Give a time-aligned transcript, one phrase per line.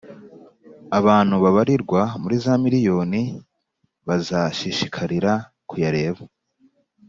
[0.99, 3.21] abantu babarirwa muri za miriyoni
[4.07, 5.31] bazashishikarira
[5.69, 6.21] kuyareba